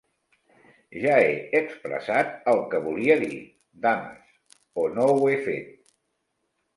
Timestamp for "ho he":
5.13-5.37